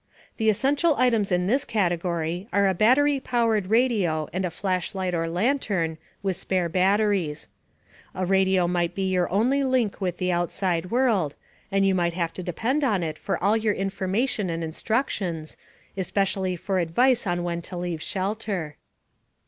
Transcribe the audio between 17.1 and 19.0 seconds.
on when to leave shelter.